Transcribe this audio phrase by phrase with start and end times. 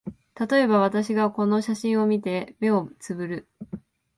[0.33, 3.49] たとえば、私がこの写真を見て、眼をつぶる